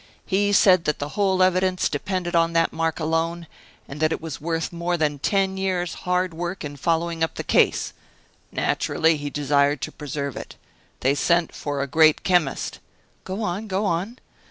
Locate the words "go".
13.25-13.43, 13.67-13.85